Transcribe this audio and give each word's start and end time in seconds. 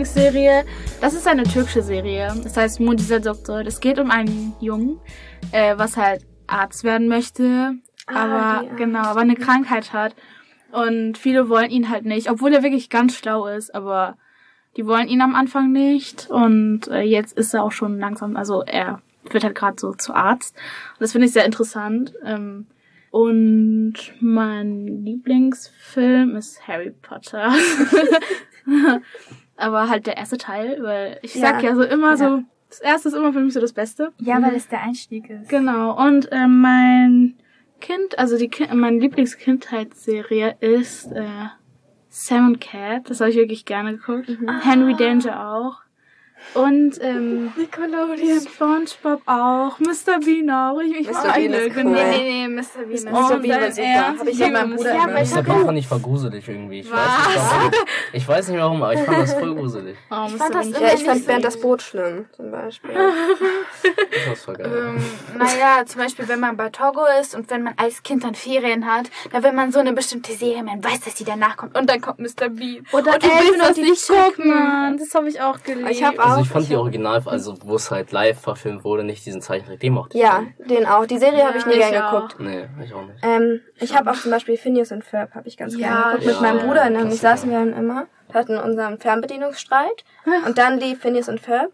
Lieblingsserie, 0.00 0.64
das 1.02 1.12
ist 1.12 1.28
eine 1.28 1.42
türkische 1.42 1.82
Serie. 1.82 2.34
Das 2.42 2.56
heißt 2.56 2.80
Mund 2.80 3.00
dieser 3.00 3.20
Doktor. 3.20 3.60
Es 3.66 3.80
geht 3.80 3.98
um 3.98 4.10
einen 4.10 4.54
Jungen, 4.58 4.98
äh, 5.52 5.76
was 5.76 5.98
halt 5.98 6.24
Arzt 6.46 6.84
werden 6.84 7.06
möchte, 7.06 7.74
Ah, 8.06 8.60
aber 8.60 8.76
genau, 8.76 9.02
aber 9.02 9.20
eine 9.20 9.34
Krankheit 9.34 9.92
hat. 9.92 10.14
Und 10.72 11.18
viele 11.18 11.50
wollen 11.50 11.70
ihn 11.70 11.90
halt 11.90 12.06
nicht, 12.06 12.30
obwohl 12.30 12.54
er 12.54 12.62
wirklich 12.62 12.88
ganz 12.88 13.14
schlau 13.14 13.46
ist, 13.46 13.74
aber 13.74 14.16
die 14.78 14.86
wollen 14.86 15.06
ihn 15.06 15.20
am 15.20 15.34
Anfang 15.34 15.70
nicht. 15.70 16.30
Und 16.30 16.88
äh, 16.88 17.02
jetzt 17.02 17.36
ist 17.36 17.52
er 17.52 17.62
auch 17.62 17.72
schon 17.72 17.98
langsam, 17.98 18.38
also 18.38 18.62
er 18.62 19.02
wird 19.30 19.44
halt 19.44 19.54
gerade 19.54 19.76
so 19.78 19.92
zu 19.92 20.14
Arzt. 20.14 20.56
Und 20.94 21.00
das 21.00 21.12
finde 21.12 21.26
ich 21.26 21.34
sehr 21.34 21.44
interessant. 21.44 22.14
Ähm, 22.24 22.68
und 23.10 23.94
mein 24.20 25.04
Lieblingsfilm 25.04 26.36
ist 26.36 26.66
Harry 26.66 26.90
Potter. 27.02 27.52
Aber 29.60 29.88
halt 29.88 30.06
der 30.06 30.16
erste 30.16 30.38
Teil, 30.38 30.78
weil 30.82 31.18
ich 31.22 31.34
sag 31.34 31.62
Ja. 31.62 31.70
ja 31.70 31.74
so 31.76 31.82
immer 31.82 32.10
Ja. 32.10 32.16
so, 32.16 32.42
das 32.68 32.80
erste 32.80 33.08
ist 33.08 33.14
immer 33.14 33.32
für 33.32 33.40
mich 33.40 33.52
so 33.52 33.60
das 33.60 33.72
Beste. 33.72 34.12
Ja, 34.18 34.40
weil 34.42 34.54
es 34.54 34.68
der 34.68 34.82
Einstieg 34.82 35.28
ist. 35.28 35.48
Genau. 35.48 35.96
Und 36.06 36.28
ähm, 36.32 36.60
mein 36.60 37.34
Kind, 37.80 38.18
also 38.18 38.36
die 38.38 38.48
Ki 38.48 38.66
meine 38.74 38.98
Lieblingskindheitsserie 38.98 40.56
ist 40.60 41.12
äh, 41.12 41.24
Sam 42.08 42.46
und 42.48 42.60
Cat. 42.60 43.08
Das 43.08 43.20
habe 43.20 43.30
ich 43.30 43.36
wirklich 43.36 43.64
gerne 43.64 43.96
geguckt. 43.96 44.28
Henry 44.62 44.94
Danger 44.94 45.48
auch. 45.54 45.80
Und 46.54 47.00
ähm, 47.00 47.52
Nickelodeon. 47.56 48.40
SpongeBob 48.40 49.22
auch, 49.26 49.78
Mr. 49.78 50.18
Bean 50.24 50.50
auch. 50.50 50.80
Ich, 50.80 50.96
ich 51.00 51.06
Mr. 51.08 51.12
mag 51.12 51.22
Bean 51.22 51.34
alle, 51.34 51.56
ist 51.58 51.76
cool. 51.76 51.82
genau. 51.82 51.90
Nee, 51.90 52.10
nee, 52.10 52.46
nee, 52.46 52.48
Mr. 52.48 52.82
Bean 52.84 52.90
ist 52.92 53.04
Mr. 53.04 53.12
Oh, 53.12 53.38
Bean 53.38 53.60
war 53.60 53.70
super. 53.72 54.18
Hab 54.18 54.26
ich 54.26 54.32
Ich 54.32 54.38
ja 54.40 54.48
meinem 54.48 54.70
Mr. 54.70 54.76
Bruder 54.76 54.94
Ja, 54.94 55.04
immer 55.04 55.22
ich 55.22 55.30
Mr. 55.34 55.42
Bean 55.42 55.64
fand 55.66 55.78
ich 55.78 55.86
voll 55.86 56.00
gruselig 56.00 56.48
irgendwie. 56.48 56.80
Ich 56.80 56.90
Was? 56.90 56.98
weiß, 56.98 57.28
nicht, 57.28 57.36
warum. 57.52 57.70
ich 58.12 58.28
weiß 58.28 58.48
nicht 58.48 58.58
warum, 58.58 58.82
aber 58.82 58.94
ich 58.94 59.00
fand 59.00 59.18
das 59.18 59.34
voll 59.34 59.54
gruselig. 59.54 59.96
Oh, 60.10 60.24
Ich 60.26 60.32
Mr. 60.34 60.38
fand 60.38 60.54
das 60.54 60.80
Ja, 60.80 60.94
ich 60.94 61.04
fand 61.04 61.26
Bernd 61.26 61.42
so 61.42 61.48
das 61.48 61.60
Boot 61.60 61.82
schlimm, 61.82 62.26
zum 62.36 62.50
Beispiel. 62.50 62.90
Das 64.12 64.26
war 64.28 64.36
voll 64.36 64.54
geil. 64.56 64.94
Ähm, 64.96 65.38
naja, 65.38 65.84
zum 65.86 66.00
Beispiel, 66.02 66.28
wenn 66.28 66.40
man 66.40 66.56
bei 66.56 66.68
Togo 66.68 67.00
ist 67.20 67.34
und 67.34 67.48
wenn 67.50 67.62
man 67.62 67.74
als 67.76 68.02
Kind 68.02 68.24
dann 68.24 68.34
Ferien 68.34 68.84
hat, 68.86 69.06
dann 69.32 69.42
will 69.42 69.52
man 69.52 69.72
so 69.72 69.78
eine 69.78 69.92
bestimmte 69.92 70.32
Serie, 70.32 70.62
man 70.62 70.82
weiß, 70.84 71.00
dass 71.00 71.14
die 71.14 71.24
danach 71.24 71.56
kommt 71.56 71.76
und 71.78 71.88
dann 71.88 72.00
kommt 72.00 72.18
Mr. 72.18 72.48
Bean. 72.50 72.84
Oder 72.92 73.14
und 73.14 73.22
du 73.22 73.28
willst 73.28 73.40
Elfen 73.46 73.58
das 73.60 73.76
nicht 73.76 74.06
gucken. 74.08 74.98
Das 74.98 75.14
habe 75.14 75.28
ich 75.28 75.40
auch. 75.40 75.58
Ich 75.88 76.04
auch- 76.30 76.36
Also 76.38 76.42
ich 76.42 76.48
fand 76.50 76.62
ich 76.64 76.68
die 76.70 76.76
Original, 76.76 77.22
also 77.26 77.54
wo 77.64 77.76
es 77.76 77.90
halt 77.90 78.12
live 78.12 78.40
verfilmt 78.40 78.84
wurde, 78.84 79.04
nicht 79.04 79.24
diesen 79.26 79.40
Zeichentrick, 79.42 79.80
den 79.80 79.92
mochte 79.92 80.16
ich. 80.16 80.22
Ja, 80.22 80.44
den 80.58 80.86
auch. 80.86 81.06
Die 81.06 81.18
Serie 81.18 81.44
habe 81.46 81.58
ich 81.58 81.66
nie 81.66 81.74
ich 81.74 81.78
gern 81.90 82.02
auch. 82.02 82.12
geguckt. 82.12 82.40
Nee, 82.40 82.68
ich 82.84 82.94
auch 82.94 83.02
nicht. 83.02 83.18
Ähm, 83.22 83.60
ich 83.78 83.96
habe 83.96 84.10
auch 84.10 84.16
zum 84.16 84.30
Beispiel 84.30 84.56
Phineas 84.56 84.92
und 84.92 85.04
Ferb 85.04 85.34
habe 85.34 85.48
ich 85.48 85.56
ganz 85.56 85.74
Ja, 85.76 85.78
gerne 85.88 86.04
geguckt. 86.18 86.26
Mit 86.26 86.34
ja, 86.36 86.40
meinem 86.42 86.66
Bruder, 86.66 86.90
nämlich 86.90 87.20
saßen 87.20 87.50
wir 87.50 87.58
dann 87.58 87.72
immer, 87.72 88.06
hatten 88.32 88.58
unseren 88.58 88.98
Fernbedienungsstreit 88.98 90.04
und 90.46 90.58
dann 90.58 90.78
lief 90.78 91.00
Phineas 91.00 91.28
und 91.28 91.40
Ferb 91.40 91.70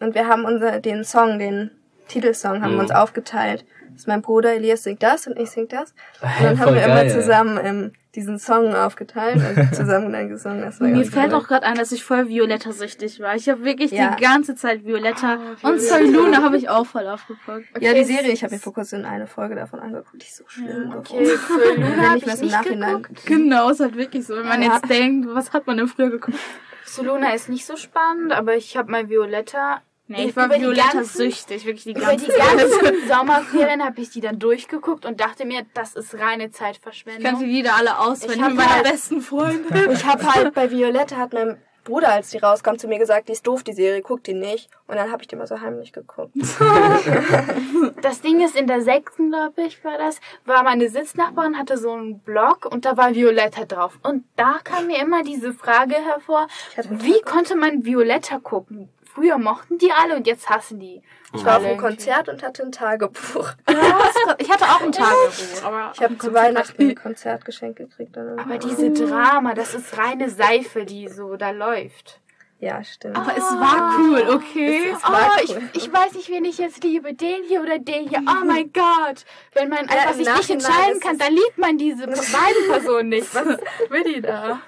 und 0.00 0.14
wir 0.14 0.26
haben 0.28 0.44
unser, 0.44 0.80
den 0.80 1.04
Song, 1.04 1.38
den 1.38 1.70
Titelsong, 2.08 2.62
haben 2.62 2.72
Mhm. 2.72 2.76
wir 2.76 2.82
uns 2.82 2.90
aufgeteilt. 2.92 3.64
Das 3.92 4.02
ist 4.02 4.08
mein 4.08 4.22
Bruder 4.22 4.54
Elias 4.54 4.82
singt 4.84 5.02
das 5.02 5.26
und 5.26 5.38
ich 5.38 5.50
sing 5.50 5.68
das. 5.68 5.92
Und 6.22 6.30
dann 6.42 6.58
haben 6.60 6.74
wir 6.74 6.80
geil. 6.86 7.06
immer 7.06 7.08
zusammen 7.12 7.60
ähm, 7.62 7.92
diesen 8.14 8.38
Song 8.38 8.74
aufgeteilt 8.74 9.36
und 9.36 9.74
zusammen 9.74 10.12
dann 10.12 10.28
gesungen. 10.28 10.62
Das 10.62 10.80
war 10.80 10.88
Mir 10.88 11.04
fällt 11.04 11.28
cool. 11.32 11.34
auch 11.38 11.46
gerade 11.46 11.64
ein, 11.66 11.76
dass 11.76 11.92
ich 11.92 12.02
voll 12.02 12.28
Violetta-süchtig 12.28 13.20
war. 13.20 13.34
Ich 13.36 13.48
habe 13.48 13.64
wirklich 13.64 13.92
Ja. 13.92 14.14
die 14.16 14.22
ganze 14.22 14.54
Zeit 14.56 14.84
Violetta 14.84 15.38
Oh, 15.62 15.68
und 15.68 15.80
Soy 15.80 16.10
Luna 16.10 16.42
habe 16.42 16.56
ich 16.56 16.68
auch 16.68 16.86
voll 16.86 17.06
aufgeguckt. 17.06 17.66
Ja, 17.80 17.94
die 17.94 18.04
Serie, 18.04 18.32
ich 18.32 18.42
habe 18.42 18.54
mir 18.54 18.60
vor 18.60 18.72
kurzem 18.74 19.04
eine 19.04 19.26
Folge 19.26 19.54
davon 19.54 19.80
angeguckt, 19.80 20.22
die 20.22 20.26
ist 20.26 20.36
so 20.38 20.44
schlimm. 20.48 20.92
Okay, 20.98 21.24
für 21.36 21.74
Luna 21.74 21.86
Wenn 21.96 22.10
hab 22.10 22.16
ich 22.16 22.26
was 22.26 22.40
im 22.40 22.46
nicht 22.46 22.52
Nachhinein. 22.56 23.02
geguckt. 23.02 23.26
Genau, 23.26 23.70
ist 23.70 23.80
halt 23.80 23.96
wirklich 23.96 24.26
so. 24.26 24.36
Wenn 24.36 24.48
man 24.48 24.62
Ja. 24.62 24.74
jetzt 24.74 24.88
denkt, 24.90 25.28
was 25.32 25.52
hat 25.52 25.66
man 25.66 25.76
denn 25.76 25.86
früher 25.88 26.10
geguckt? 26.10 26.36
Zu 26.84 27.04
Luna 27.04 27.32
ist 27.34 27.48
nicht 27.48 27.64
so 27.64 27.76
spannend, 27.76 28.32
aber 28.32 28.56
ich 28.56 28.76
habe 28.76 28.90
mal 28.90 29.08
Violetta. 29.08 29.82
Nee, 30.10 30.26
ich 30.28 30.36
war 30.36 30.46
über 30.46 30.56
die 30.56 30.62
ganzen- 30.64 30.76
Violetta-süchtig, 30.76 31.64
wirklich 31.64 31.84
die 31.84 31.90
Über 31.92 32.00
ganze 32.00 32.26
die 32.26 32.32
Zeit. 32.32 32.58
ganzen 32.58 33.08
Sommerferien 33.08 33.84
habe 33.84 34.00
ich 34.00 34.10
die 34.10 34.20
dann 34.20 34.38
durchgeguckt 34.38 35.06
und 35.06 35.20
dachte 35.20 35.44
mir, 35.44 35.62
das 35.74 35.94
ist 35.94 36.14
reine 36.14 36.46
Ich 36.46 36.52
kannte 36.52 36.58
Zeitverschwendung. 36.58 37.38
die 37.38 37.44
Lieder 37.46 37.76
alle 37.76 37.98
auswendig 37.98 38.36
Ich 38.38 38.42
hab 38.42 38.48
mit 38.50 38.58
meiner 38.58 38.74
halt- 38.74 38.84
besten 38.90 39.20
Freundin. 39.20 39.90
Ich 39.92 40.04
habe 40.04 40.24
halt 40.34 40.52
bei 40.54 40.70
Violetta 40.70 41.16
hat 41.16 41.32
mein 41.32 41.56
Bruder, 41.84 42.12
als 42.12 42.28
die 42.30 42.36
rauskam, 42.38 42.76
zu 42.76 42.88
mir 42.88 42.98
gesagt, 42.98 43.28
die 43.28 43.32
ist 43.32 43.46
doof, 43.46 43.62
die 43.62 43.72
Serie, 43.72 44.02
guck 44.02 44.22
die 44.22 44.34
nicht. 44.34 44.68
Und 44.86 44.96
dann 44.96 45.10
habe 45.10 45.22
ich 45.22 45.28
die 45.28 45.36
mal 45.36 45.46
so 45.46 45.60
heimlich 45.60 45.92
geguckt. 45.92 46.32
Das 48.02 48.20
Ding 48.20 48.40
ist, 48.44 48.56
in 48.56 48.66
der 48.66 48.82
sechsten, 48.82 49.30
glaube 49.30 49.62
ich, 49.62 49.82
war 49.84 49.96
das, 49.98 50.20
war 50.44 50.62
meine 50.62 50.88
Sitznachbarin, 50.88 51.56
hatte 51.58 51.78
so 51.78 51.92
einen 51.92 52.18
Blog 52.20 52.66
und 52.70 52.84
da 52.84 52.96
war 52.96 53.14
Violetta 53.14 53.64
drauf. 53.64 53.98
Und 54.02 54.24
da 54.36 54.58
kam 54.64 54.86
mir 54.86 55.00
immer 55.00 55.22
diese 55.22 55.52
Frage 55.52 55.94
hervor, 55.94 56.46
wie 56.90 57.20
konnte 57.22 57.56
man 57.56 57.84
Violetta 57.84 58.38
gucken? 58.38 58.88
Früher 59.20 59.36
mochten 59.36 59.76
die 59.76 59.92
alle 59.92 60.16
und 60.16 60.26
jetzt 60.26 60.48
hassen 60.48 60.78
die. 60.80 61.02
Ich 61.34 61.44
war 61.44 61.58
auf 61.58 61.64
einem 61.64 61.76
Konzert 61.78 62.28
und 62.30 62.42
hatte 62.42 62.62
ein 62.62 62.72
Tagebuch. 62.72 63.50
Ich 64.38 64.50
hatte 64.50 64.64
auch 64.64 64.80
ein 64.80 64.92
Tagebuch, 64.92 65.62
aber 65.64 65.92
Ich 65.94 66.02
habe 66.02 66.16
zu 66.16 66.32
Weihnachten 66.32 66.82
ein 66.90 66.94
Konzertgeschenk 66.94 67.76
gekriegt. 67.76 68.16
Aber 68.16 68.56
diese 68.58 68.90
Drama, 68.92 69.52
das 69.54 69.74
ist 69.74 69.98
reine 69.98 70.30
Seife, 70.30 70.84
die 70.86 71.08
so 71.08 71.36
da 71.36 71.50
läuft. 71.50 72.20
ja, 72.60 72.82
stimmt. 72.82 73.16
aber 73.16 73.36
es 73.36 73.42
war 73.44 73.94
cool, 73.98 74.34
okay? 74.36 74.90
Es 74.94 75.02
war 75.02 75.32
Oh, 75.36 75.40
cool. 75.50 75.62
ich, 75.74 75.84
ich 75.84 75.92
weiß 75.92 76.14
nicht, 76.14 76.30
wen 76.30 76.44
ich 76.46 76.56
jetzt 76.58 76.82
liebe, 76.82 77.12
den 77.12 77.42
hier 77.46 77.60
oder 77.60 77.78
den 77.78 78.08
hier. 78.08 78.20
Oh 78.20 78.44
mein 78.46 78.72
Gott. 78.72 79.24
Wenn 79.52 79.68
man 79.68 79.80
einfach 79.88 80.14
sich 80.14 80.26
nicht 80.34 80.50
entscheiden 80.50 80.98
kann, 81.00 81.12
es- 81.12 81.18
dann 81.18 81.34
liebt 81.34 81.58
man 81.58 81.76
diese 81.76 82.06
beiden 82.06 82.70
Personen 82.70 83.10
nicht. 83.10 83.34
Was 83.34 83.46
will 83.90 84.04
die 84.14 84.20
da? 84.22 84.60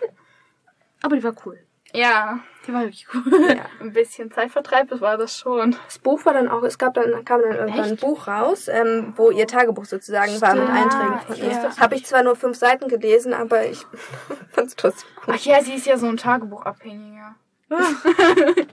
Aber 1.02 1.16
die 1.16 1.24
war 1.24 1.34
cool. 1.46 1.58
Ja, 1.94 2.41
Die 2.66 2.72
war 2.72 2.82
wirklich 2.82 3.06
cool. 3.12 3.60
ein 3.80 3.92
bisschen 3.92 4.30
Zeitvertreib, 4.30 4.88
das 4.88 5.00
war 5.00 5.19
das 5.19 5.38
schon. 5.38 5.76
Das 5.84 5.98
Buch 5.98 6.25
war 6.25 6.32
dann 6.32 6.48
auch, 6.48 6.62
es 6.62 6.78
gab 6.78 6.94
dann, 6.94 7.25
kam 7.25 7.42
dann 7.42 7.54
irgendwann 7.56 7.91
ein 7.91 7.97
Buch 7.97 8.26
raus, 8.26 8.69
ähm, 8.69 9.12
wo 9.16 9.30
ihr 9.30 9.47
Tagebuch 9.47 9.84
sozusagen 9.84 10.41
war 10.41 10.54
mit 10.54 10.69
Einträgen 10.69 11.20
von 11.26 11.36
ich 11.36 11.42
ihr. 11.42 11.62
das 11.62 11.78
Habe 11.78 11.94
ich 11.97 12.06
zwar 12.06 12.22
nur 12.22 12.36
fünf 12.36 12.56
Seiten 12.56 12.88
gelesen, 12.88 13.34
aber 13.34 13.66
ich 13.66 13.84
fand 14.52 14.69
es 14.69 14.76
trotzdem 14.76 15.08
cool. 15.26 15.34
Ach 15.36 15.44
ja, 15.44 15.62
sie 15.62 15.75
ist 15.75 15.86
ja 15.86 15.98
so 15.98 16.06
ein 16.06 16.16
Tagebuchabhängiger. 16.16 17.34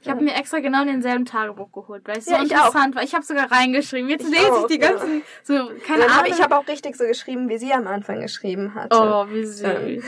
Ich 0.00 0.08
habe 0.08 0.22
mir 0.22 0.34
extra 0.34 0.60
genau 0.60 0.84
denselben 0.84 1.24
Tagebuch 1.24 1.72
geholt, 1.72 2.02
weil 2.06 2.18
es 2.18 2.26
so 2.26 2.30
Ja, 2.30 2.38
ich 2.42 2.52
interessant 2.52 2.94
war. 2.94 3.02
Ich 3.02 3.14
habe 3.14 3.24
sogar 3.24 3.50
reingeschrieben. 3.50 4.08
Jetzt 4.08 4.24
Ich 4.24 4.30
lese 4.30 4.44
ich 4.44 4.50
auch, 4.52 4.66
die 4.68 4.80
ja. 4.80 4.90
ganzen, 4.92 5.22
so, 5.42 5.54
keine 5.84 6.02
Dann 6.04 6.10
hab, 6.16 6.22
Ahnung. 6.24 6.32
ich 6.32 6.40
habe 6.42 6.56
auch 6.56 6.66
richtig 6.68 6.96
so 6.96 7.04
geschrieben, 7.04 7.48
wie 7.48 7.58
sie 7.58 7.72
am 7.72 7.86
Anfang 7.86 8.20
geschrieben 8.20 8.74
hatte. 8.74 8.96
oh, 8.96 9.26
wie 9.28 9.44
süß. 9.44 9.62
Ähm, 9.64 10.02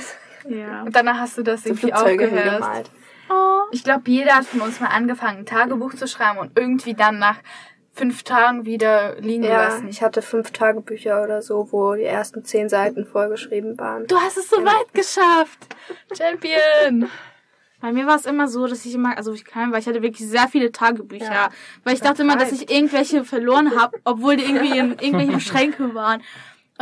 Ja. 0.48 0.82
Und 0.82 0.94
danach 0.94 1.18
hast 1.18 1.38
du 1.38 1.42
das 1.42 1.62
so 1.62 1.70
irgendwie 1.70 1.92
aufgehört. 1.92 2.90
Oh. 3.30 3.62
Ich 3.70 3.84
glaube, 3.84 4.02
jeder 4.06 4.34
hat 4.36 4.44
von 4.46 4.60
uns 4.60 4.80
mal 4.80 4.88
angefangen, 4.88 5.38
ein 5.38 5.46
Tagebuch 5.46 5.94
zu 5.94 6.08
schreiben 6.08 6.38
und 6.38 6.58
irgendwie 6.58 6.94
dann 6.94 7.18
nach 7.18 7.36
fünf 7.92 8.22
Tagen 8.22 8.64
wieder 8.64 9.16
liegen 9.20 9.44
Ja, 9.44 9.66
gelassen. 9.66 9.88
ich 9.88 10.02
hatte 10.02 10.22
fünf 10.22 10.50
Tagebücher 10.52 11.22
oder 11.22 11.42
so, 11.42 11.68
wo 11.70 11.94
die 11.94 12.04
ersten 12.04 12.44
zehn 12.44 12.68
Seiten 12.68 13.04
vollgeschrieben 13.04 13.78
waren. 13.78 14.06
Du 14.06 14.16
hast 14.16 14.36
es 14.36 14.48
so 14.48 14.56
weit 14.64 14.92
geschafft. 14.94 15.58
Champion. 16.16 17.10
Bei 17.80 17.92
mir 17.92 18.06
war 18.06 18.16
es 18.16 18.26
immer 18.26 18.46
so, 18.46 18.66
dass 18.66 18.84
ich 18.84 18.94
immer, 18.94 19.16
also 19.16 19.32
ich 19.32 19.44
klein 19.44 19.72
war, 19.72 19.78
ich 19.78 19.86
hatte 19.86 20.02
wirklich 20.02 20.28
sehr 20.28 20.48
viele 20.48 20.70
Tagebücher. 20.70 21.32
Ja. 21.32 21.48
Weil 21.84 21.94
ich 21.94 22.00
dachte 22.02 22.22
immer, 22.22 22.36
dass 22.36 22.52
ich 22.52 22.70
irgendwelche 22.70 23.24
verloren 23.24 23.78
habe, 23.78 23.98
obwohl 24.04 24.36
die 24.36 24.44
irgendwie 24.44 24.78
in 24.78 24.90
irgendwelchen 24.98 25.40
Schränken 25.40 25.94
waren. 25.94 26.22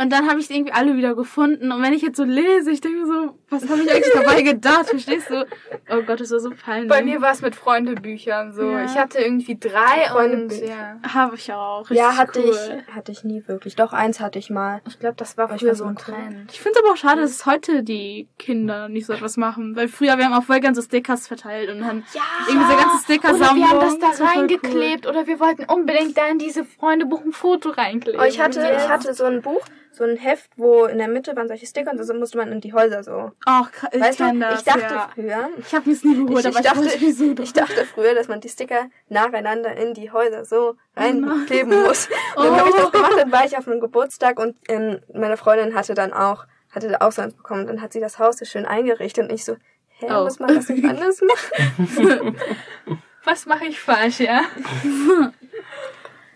Und 0.01 0.11
dann 0.11 0.29
habe 0.29 0.39
ich 0.39 0.47
die 0.47 0.53
irgendwie 0.55 0.71
alle 0.71 0.95
wieder 0.95 1.13
gefunden. 1.15 1.71
Und 1.71 1.81
wenn 1.81 1.91
ich 1.93 2.01
jetzt 2.01 2.15
so 2.17 2.23
lese, 2.23 2.71
ich 2.71 2.79
denke 2.79 3.05
so, 3.05 3.37
was 3.49 3.67
habe 3.69 3.81
ich 3.81 3.91
eigentlich 3.91 4.13
dabei 4.13 4.41
gedacht? 4.43 4.85
Verstehst 4.87 5.29
du? 5.29 5.45
Oh 5.91 6.01
Gott, 6.03 6.21
das 6.21 6.31
war 6.31 6.39
so 6.39 6.51
peinlich. 6.51 6.87
Bei 6.89 7.03
mir 7.03 7.21
war 7.21 7.31
es 7.31 7.41
mit 7.41 7.55
Freundebüchern 7.55 8.53
so. 8.53 8.61
Ja. 8.69 8.85
Ich 8.85 8.95
hatte 8.95 9.19
irgendwie 9.19 9.57
drei 9.59 10.13
und 10.25 10.51
ja. 10.53 10.95
habe 11.13 11.35
ich 11.35 11.51
auch. 11.51 11.81
Richtig 11.81 11.97
Ja, 11.97 12.15
hatte 12.15 12.39
cool. 12.41 12.51
ich, 12.87 12.95
hatte 12.95 13.11
ich 13.11 13.23
nie 13.23 13.43
wirklich. 13.47 13.75
Doch, 13.75 13.91
eins 13.91 14.19
hatte 14.19 14.39
ich 14.39 14.49
mal. 14.49 14.81
Ich 14.87 14.99
glaube, 14.99 15.15
das 15.17 15.37
war 15.37 15.49
früher 15.57 15.75
so 15.75 15.83
ein 15.85 15.97
cool. 16.07 16.13
Trend. 16.15 16.51
Ich 16.53 16.61
finde 16.61 16.79
es 16.79 16.83
aber 16.85 16.93
auch 16.93 16.97
schade, 16.97 17.21
dass 17.21 17.45
heute 17.45 17.83
die 17.83 18.27
Kinder 18.37 18.87
nicht 18.87 19.05
so 19.05 19.13
etwas 19.13 19.35
machen. 19.35 19.75
Weil 19.75 19.87
früher, 19.89 20.17
wir 20.17 20.25
haben 20.25 20.33
auf 20.33 20.45
Vollgern 20.45 20.75
so 20.75 20.81
Stickers 20.81 21.27
verteilt 21.27 21.69
und 21.69 21.81
dann 21.81 22.03
Ja. 22.13 22.21
irgendwie 22.47 22.65
so 22.71 22.77
ganze 22.77 22.87
Oder 22.95 23.03
Sticker-Sammlung. 23.03 23.57
wir 23.57 23.69
haben 23.69 23.79
das 23.79 23.99
da 23.99 24.11
voll 24.11 24.27
reingeklebt 24.27 25.07
oder 25.07 25.27
wir 25.27 25.39
wollten 25.39 25.65
unbedingt 25.65 26.17
da 26.17 26.27
in 26.27 26.37
diese 26.39 26.63
Freundebuch 26.63 27.25
ein 27.25 27.33
Foto 27.33 27.69
reinkleben. 27.71 28.19
Oh, 28.21 28.23
ich 28.23 28.39
hatte, 28.39 28.61
Ja. 28.61 28.77
ich 28.77 28.87
hatte 28.87 29.13
so 29.13 29.25
ein 29.25 29.41
Buch, 29.41 29.59
so 29.99 30.05
ein 30.05 30.17
Heft, 30.17 30.49
wo 30.55 30.85
in 30.85 30.97
der 30.97 31.07
Mitte 31.07 31.35
waren 31.35 31.47
solche 31.47 31.67
Sticker 31.67 31.91
und 31.91 32.03
so 32.03 32.13
musste 32.15 32.37
man 32.37 32.51
in 32.51 32.61
die 32.61 32.73
Häuser 32.73 33.03
so. 33.03 33.31
Ach, 33.45 33.69
ich 33.91 33.99
weißt 34.01 34.19
du, 34.19 34.23
kenn 34.23 34.39
das, 34.39 34.59
ich 34.59 34.65
dachte 34.65 34.81
ja. 34.81 35.09
früher, 35.13 35.49
Ich 35.59 35.75
habe 35.75 35.91
es 35.91 36.03
nie 36.03 36.15
geholt, 36.25 36.39
ich, 36.39 36.47
aber 36.47 36.59
ich, 36.59 36.65
dachte, 36.65 36.85
ich 37.05 37.15
so 37.17 37.35
ich 37.43 37.53
dachte 37.53 37.85
früher, 37.85 38.15
dass 38.15 38.27
man 38.27 38.39
die 38.39 38.49
Sticker 38.49 38.89
nacheinander 39.09 39.75
in 39.75 39.93
die 39.93 40.09
Häuser 40.11 40.45
so 40.45 40.75
reinkleben 40.95 41.83
muss. 41.83 42.07
Und 42.35 42.45
dann 42.45 42.55
habe 42.57 42.69
ich 42.69 42.75
Oh. 42.75 42.79
das 42.83 42.91
gemacht, 42.93 43.13
dann 43.17 43.31
war 43.31 43.45
ich 43.45 43.57
auf 43.57 43.67
einem 43.67 43.79
Geburtstag 43.81 44.39
und 44.39 44.55
ähm, 44.69 44.99
meine 45.13 45.37
Freundin 45.37 45.75
hatte 45.75 45.93
dann 45.93 46.13
auch, 46.13 46.45
hatte 46.71 46.87
da 46.87 46.97
auch 47.05 47.11
so 47.11 47.21
eins 47.21 47.35
bekommen. 47.35 47.67
Dann 47.67 47.81
hat 47.81 47.91
sie 47.93 47.99
das 47.99 48.17
Haus 48.19 48.37
so 48.37 48.45
schön 48.45 48.65
eingerichtet 48.65 49.25
und 49.25 49.33
ich 49.33 49.43
so, 49.45 49.57
hä, 49.99 50.07
Oh. 50.09 50.23
muss 50.23 50.39
man 50.39 50.55
das 50.55 50.69
nicht 50.69 50.85
anders 50.89 51.21
machen? 51.21 52.37
Was 53.25 53.45
mache 53.45 53.65
ich 53.65 53.79
falsch, 53.79 54.21
ja? 54.21 54.41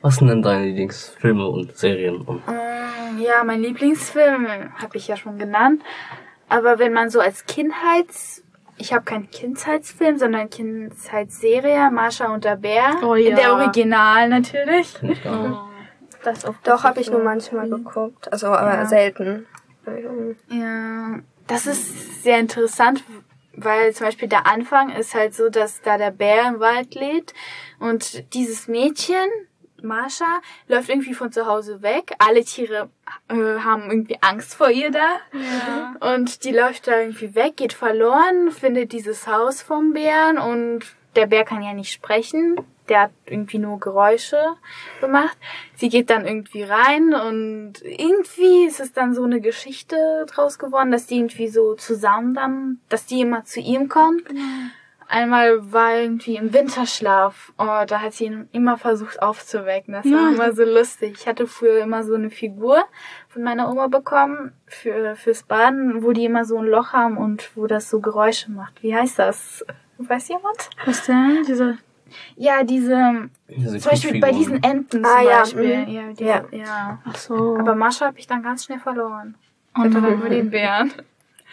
Was 0.04 0.18
sind 0.18 0.28
denn 0.28 0.42
deine 0.42 0.66
Lieblingsfilme 0.66 1.48
und 1.48 1.78
Serien? 1.78 2.18
Und 2.22 2.44
Ähm, 2.48 3.20
Ja, 3.20 3.44
mein 3.46 3.62
Lieblingsfilm 3.62 4.48
habe 4.78 4.98
ich 4.98 5.08
ja 5.08 5.16
schon 5.16 5.40
genannt. 5.40 5.82
Aber 6.50 6.78
wenn 6.78 6.92
man 6.92 7.10
so 7.10 7.22
als 7.22 7.46
Kindheits... 7.46 8.44
ich 8.78 8.92
habe 8.92 9.06
keinen 9.06 9.32
Kindheitsfilm, 9.32 10.18
sondern 10.18 10.50
Kindheitsserie, 10.50 11.90
Marsha 11.90 12.34
und 12.34 12.44
der 12.44 12.58
Bär. 12.58 12.98
Oh 13.02 13.16
ja. 13.16 13.30
In 13.30 13.36
der 13.38 13.54
Original 13.54 14.28
natürlich. 14.28 15.02
Nicht. 15.02 15.22
Das 16.24 16.44
auf 16.44 16.56
Doch, 16.64 16.84
habe 16.84 17.00
ich 17.00 17.10
nur 17.10 17.24
manchmal 17.24 17.70
geguckt. 17.70 18.32
Also, 18.32 18.48
aber 18.48 18.74
Ja. 18.74 18.86
selten. 18.86 19.46
Ja, 20.50 21.20
das 21.48 21.66
ist 21.66 22.24
sehr 22.24 22.40
interessant, 22.40 23.04
weil 23.56 23.94
zum 23.94 24.08
Beispiel 24.08 24.28
der 24.28 24.48
Anfang 24.48 24.90
ist 24.90 25.14
halt 25.16 25.34
so, 25.34 25.50
dass 25.50 25.82
da 25.82 25.98
der 25.98 26.12
Bär 26.12 26.48
im 26.50 26.60
Wald 26.60 26.94
lebt 26.96 27.34
und 27.80 28.34
dieses 28.34 28.68
Mädchen, 28.68 29.28
Marsha, 29.84 30.42
läuft 30.68 30.90
irgendwie 30.90 31.14
von 31.14 31.32
zu 31.32 31.46
Hause 31.46 31.82
weg. 31.82 32.14
Alle 32.20 32.44
Tiere 32.44 32.90
äh, 33.30 33.60
haben 33.60 33.90
irgendwie 33.90 34.18
Angst 34.22 34.56
vor 34.56 34.70
ihr 34.70 34.92
da. 34.92 35.20
Und 36.14 36.44
die 36.44 36.52
läuft 36.52 36.88
da 36.88 37.00
irgendwie 37.00 37.36
weg, 37.36 37.58
geht 37.58 37.74
verloren, 37.74 38.52
findet 38.52 38.92
dieses 38.92 39.28
Haus 39.28 39.62
vom 39.62 39.94
Bären 39.94 40.38
und 40.38 40.82
der 41.16 41.28
Bär 41.28 41.44
kann 41.44 41.62
ja 41.62 41.74
nicht 41.74 41.92
sprechen. 41.92 42.56
Der 42.90 43.02
hat 43.04 43.12
irgendwie 43.26 43.60
nur 43.60 43.80
Geräusche 43.80 44.42
gemacht. 45.00 45.38
Sie 45.76 45.88
geht 45.88 46.10
dann 46.10 46.28
irgendwie 46.28 46.64
rein 46.64 47.14
und 47.14 47.76
irgendwie 47.82 48.66
ist 48.66 48.82
es 48.82 48.92
dann 48.92 49.14
so 49.14 49.24
eine 49.24 49.40
Geschichte 49.40 50.26
draus 50.28 50.60
geworden, 50.60 50.92
dass 50.92 51.06
die 51.06 51.18
irgendwie 51.18 51.48
so 51.48 51.76
zusammen 51.76 52.34
dann, 52.34 52.80
dass 52.90 53.06
die 53.06 53.22
immer 53.22 53.46
zu 53.46 53.62
ihm 53.62 53.88
kommt. 53.88 54.24
Einmal 55.14 55.72
war 55.72 55.96
irgendwie 55.96 56.38
im 56.38 56.54
Winterschlaf. 56.54 57.54
Oh, 57.60 57.84
da 57.86 58.02
hat 58.02 58.14
sie 58.14 58.26
ihn 58.26 58.50
immer 58.52 58.78
versucht 58.78 59.22
aufzuwecken. 59.22 59.94
Das 59.94 60.06
war 60.06 60.30
immer 60.34 60.54
so 60.54 60.64
lustig. 60.64 61.14
Ich 61.20 61.28
hatte 61.28 61.46
früher 61.46 61.84
immer 61.84 62.04
so 62.04 62.16
eine 62.16 62.32
Figur 62.32 62.84
von 63.28 63.44
meiner 63.44 63.70
Oma 63.70 63.88
bekommen 63.90 64.54
für 64.66 65.16
fürs 65.16 65.44
Baden, 65.44 66.04
wo 66.04 66.14
die 66.14 66.26
immer 66.26 66.46
so 66.46 66.58
ein 66.58 66.66
Loch 66.66 66.94
haben 66.94 67.18
und 67.18 67.56
wo 67.56 67.68
das 67.68 67.92
so 67.92 68.00
Geräusche 68.00 68.50
macht. 68.52 68.82
Wie 68.82 68.96
heißt 68.96 69.20
das? 69.20 69.64
Weiß 70.00 70.30
jemand? 70.30 70.72
Was 70.86 71.06
denn? 71.06 71.44
Diese. 71.48 71.78
Ja, 72.36 72.64
diese 72.64 73.30
Diese 73.48 73.78
zum 73.80 73.92
Beispiel 73.92 74.20
bei 74.20 74.32
diesen 74.32 74.64
Enten 74.64 75.06
Ah, 75.06 75.18
zum 75.20 75.28
ja, 75.28 75.40
Beispiel. 75.40 75.78
mhm. 75.86 75.88
Ja, 75.92 76.02
die, 76.14 76.24
Ja. 76.24 76.44
ja. 76.52 77.00
Ach 77.06 77.16
so. 77.18 77.58
Aber 77.60 77.76
Mascha 77.76 78.08
habe 78.08 78.18
ich 78.18 78.26
dann 78.26 78.42
ganz 78.42 78.66
schnell 78.66 78.80
verloren. 78.80 79.36
oh 79.78 79.82
Hatte 79.82 80.02
dann 80.02 80.20
nur 80.20 80.30
den 80.30 80.50
Bären. 80.50 80.92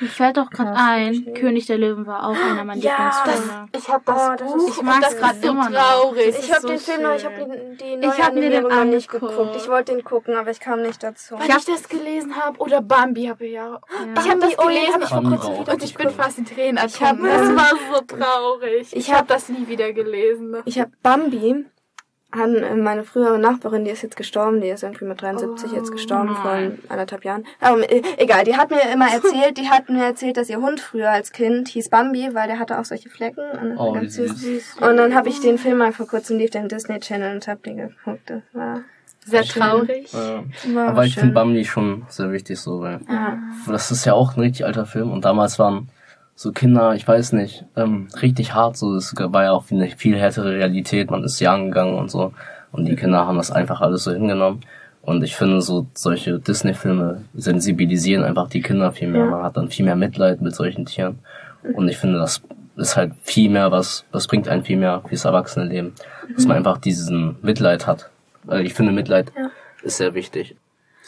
Mir 0.00 0.08
fällt 0.08 0.37
doch 0.38 0.50
gerade 0.50 0.73
ein, 0.75 1.14
verstehe. 1.14 1.32
König 1.35 1.67
der 1.67 1.79
Löwen 1.79 2.06
war 2.06 2.26
auch 2.26 2.35
einer 2.35 2.64
meiner 2.64 2.81
Ja, 2.81 3.12
Lieblingsfilme. 3.25 3.69
ich 3.76 3.88
habe 3.88 4.02
das, 4.06 4.17
Oh, 4.17 4.35
das 4.37 4.52
Buch 4.52 4.69
ich 4.69 5.19
grad 5.20 5.32
ist 5.35 5.43
so 5.43 5.50
immer 5.50 5.69
noch. 5.70 5.79
traurig. 5.79 6.35
Ich 6.38 6.50
habe 6.52 6.61
so 6.62 6.69
den 6.69 6.79
Film 6.79 7.02
noch, 7.02 7.14
ich 7.14 7.25
habe 7.25 7.35
schön. 7.37 7.76
die, 7.79 8.00
die 8.00 8.06
Ich 8.06 8.23
hab 8.23 8.35
mir 8.35 8.50
den 8.50 8.62
noch 8.62 8.85
nicht 8.85 9.11
angeguckt. 9.12 9.37
geguckt. 9.37 9.56
Ich 9.56 9.69
wollte 9.69 9.93
den 9.94 10.02
gucken, 10.05 10.35
aber 10.37 10.50
ich 10.50 10.61
kam 10.61 10.82
nicht 10.82 11.02
dazu. 11.02 11.35
Weil 11.38 11.49
ich, 11.49 11.64
das 11.64 11.88
gelesen 11.88 12.35
habe 12.37 12.58
oder 12.58 12.81
Bambi 12.81 13.26
habe 13.26 13.47
ich 13.47 13.52
ja. 13.52 13.81
Ich 13.91 13.99
habe 14.29 14.38
Bambi, 14.41 14.41
das 14.41 14.58
oh, 14.58 14.67
gelesen 14.69 14.94
hab 14.94 15.02
ich 15.02 15.08
vor 15.08 15.23
kurzem 15.23 15.38
auch. 15.52 15.61
wieder 15.61 15.73
und 15.75 15.82
ich 15.85 15.94
bin 15.94 16.06
geguckt. 16.08 16.25
fast 16.25 16.38
in 16.38 16.47
Tränen 16.47 16.79
hab- 16.82 16.91
ertrunken. 17.00 17.25
Das 17.26 17.56
war 17.56 17.70
so 17.94 18.00
traurig. 18.17 18.81
Ich 18.93 18.97
Ich 18.97 19.08
habe 19.11 19.19
hab- 19.20 19.29
das 19.29 19.49
nie 19.49 19.69
wieder 19.69 19.93
gelesen. 19.93 20.56
Ich 20.64 20.79
habe 20.81 20.91
Bambi 21.02 21.67
an 22.32 22.55
äh, 22.56 22.75
meine 22.77 23.03
frühere 23.05 23.38
Nachbarin, 23.38 23.85
die 23.85 23.91
ist 23.91 24.03
jetzt 24.03 24.17
gestorben, 24.17 24.61
die 24.61 24.69
ist 24.69 24.82
irgendwie 24.82 25.05
mit 25.05 25.21
73 25.21 25.73
jetzt 25.73 25.91
gestorben 25.91 26.35
vor 26.37 26.59
anderthalb 26.88 27.25
Jahren. 27.25 27.44
Aber 27.61 27.91
äh, 27.91 28.03
egal, 28.19 28.44
die 28.44 28.56
hat 28.56 28.71
mir 28.71 28.81
immer 28.93 29.09
erzählt, 29.12 29.59
die 29.59 29.69
hat 29.69 29.88
mir 29.88 30.05
erzählt, 30.05 30.37
dass 30.37 30.49
ihr 30.49 30.59
Hund 30.61 30.81
früher 30.81 31.11
als 31.11 31.32
Kind 31.32 31.69
hieß 31.69 31.88
Bambi, 31.88 32.31
weil 32.32 32.47
der 32.49 32.59
hatte 32.59 32.79
auch 32.79 32.85
solche 32.85 33.09
Flecken. 33.11 33.43
Und, 33.61 33.77
Oh, 33.79 33.93
ganz 33.93 34.15
süß. 34.15 34.41
süß. 34.41 34.77
und 34.81 34.97
dann 34.97 35.15
habe 35.15 35.29
ich 35.29 35.41
den 35.41 35.59
Film 35.59 35.79
mal 35.79 35.93
vor 35.93 36.06
kurzem 36.06 36.38
lief, 36.38 36.50
den 36.50 36.69
Disney 36.69 37.00
Channel 37.00 37.35
und 37.35 37.49
hab 37.49 37.62
den 37.65 37.77
geguckt. 37.79 38.29
Das 38.31 38.43
war, 38.53 38.81
Sehr 39.26 39.43
traurig. 39.43 40.12
Ja. 40.12 40.43
war 40.75 40.88
Aber 40.88 41.05
ich 41.05 41.15
schön. 41.15 41.21
finde 41.23 41.35
Bambi 41.35 41.65
schon 41.65 42.05
sehr 42.09 42.31
wichtig 42.33 42.59
so, 42.61 42.81
weil 42.81 43.00
Ja. 43.09 43.38
das 43.67 43.91
ist 43.91 44.05
ja 44.05 44.15
auch 44.15 44.37
ein 44.37 44.41
richtig 44.41 44.65
alter 44.67 44.87
Film 44.87 45.11
und 45.12 45.25
damals 45.25 45.59
waren 45.59 45.88
so 46.40 46.52
Kinder, 46.52 46.94
ich 46.94 47.06
weiß 47.06 47.34
nicht, 47.34 47.66
ähm, 47.76 48.08
richtig 48.22 48.54
hart, 48.54 48.75
so 48.75 48.94
es 48.94 49.14
war 49.14 49.44
ja 49.44 49.52
auch 49.52 49.70
eine 49.70 49.90
viel 49.90 50.16
härtere 50.16 50.52
Realität, 50.52 51.10
man 51.10 51.22
ist 51.22 51.38
jagen 51.38 51.66
gegangen 51.66 51.98
und 51.98 52.10
so. 52.10 52.32
Und 52.72 52.87
die 52.87 52.96
Kinder 52.96 53.26
haben 53.26 53.37
das 53.37 53.50
einfach 53.50 53.82
alles 53.82 54.04
so 54.04 54.12
hingenommen. 54.12 54.62
Und 55.02 55.22
ich 55.22 55.37
finde 55.37 55.60
so 55.60 55.87
solche 55.92 56.38
Disney-Filme 56.38 57.25
sensibilisieren 57.34 58.25
einfach 58.25 58.48
die 58.48 58.62
Kinder 58.62 58.90
viel 58.90 59.08
mehr, 59.08 59.26
man 59.26 59.42
hat 59.42 59.58
dann 59.58 59.69
viel 59.69 59.84
mehr 59.84 59.96
Mitleid 59.96 60.40
mit 60.40 60.54
solchen 60.54 60.87
Tieren. 60.87 61.19
Und 61.75 61.88
ich 61.90 61.98
finde 61.98 62.19
das 62.19 62.40
ist 62.76 62.96
halt 62.96 63.12
viel 63.20 63.50
mehr 63.50 63.70
was, 63.70 64.06
das 64.10 64.26
bringt 64.26 64.48
einen 64.48 64.64
viel 64.64 64.78
mehr 64.78 65.02
fürs 65.06 65.26
Erwachsene-Leben, 65.26 65.92
dass 66.34 66.46
man 66.46 66.56
einfach 66.56 66.78
diesen 66.78 67.37
Mitleid 67.42 67.87
hat, 67.87 68.08
weil 68.44 68.64
ich 68.64 68.72
finde 68.72 68.92
Mitleid 68.92 69.31
Ja. 69.37 69.50
ist 69.82 69.98
sehr 69.98 70.14
wichtig. 70.14 70.56